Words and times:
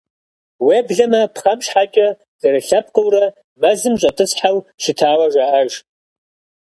Уеблэмэ, 0.65 1.21
пхъэм 1.33 1.59
щхьэкӏэ 1.65 2.07
зэрылъэпкъыурэ 2.41 3.25
мэзым 3.61 3.95
щӏэтӏысхьэу 4.01 4.57
щытауэ 4.83 5.27
жаӏэж. 5.33 5.71